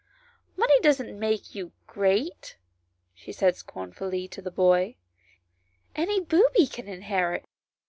Money 0.57 0.79
doesn't 0.79 1.19
make 1.19 1.53
you 1.53 1.73
great," 1.85 2.57
she 3.13 3.31
said 3.31 3.55
scornfully 3.55 4.27
to 4.27 4.41
the 4.41 4.49
boy;" 4.49 4.95
any 5.95 6.19
booby 6.19 6.65
can 6.65 6.87
inherit." 6.87 7.45